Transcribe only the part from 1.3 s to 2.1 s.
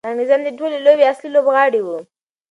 لوبغاړي وو.